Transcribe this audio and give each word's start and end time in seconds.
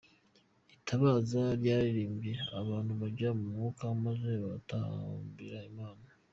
Itabaza 0.75 1.41
ryararirimbye 1.59 2.33
abantu 2.59 2.91
bajya 3.01 3.29
mu 3.37 3.45
mwuka 3.53 3.83
maze 4.05 4.31
batambira 4.45 5.57
Imana. 5.71 6.05